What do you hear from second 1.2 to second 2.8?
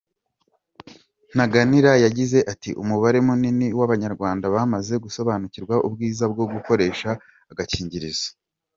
Ntaganira yagize ati